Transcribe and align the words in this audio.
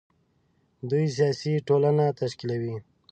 دوی 0.89 1.05
سیاسي 1.17 1.53
ټولنه 1.67 2.05
تشکیلوي. 2.19 2.75